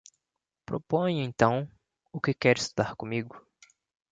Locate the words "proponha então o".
0.65-2.19